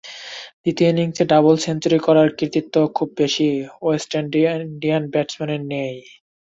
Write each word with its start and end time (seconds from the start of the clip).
দ্বিতীয় 0.61 0.89
ইনিংসে 0.91 1.23
double 1.31 1.55
century 1.65 1.99
করার 2.05 2.27
কৃতিত্বও 2.37 2.87
খুব 2.97 3.09
বেশি 3.19 3.47
ওয়েস্ট 3.81 4.11
ইন্ডিয়ান 4.19 5.03
ব্যাটসম্যানের 5.13 5.61
নেই। 5.73 5.95